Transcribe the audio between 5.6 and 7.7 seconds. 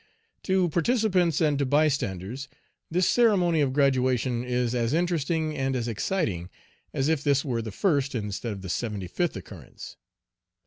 as exciting as if this were the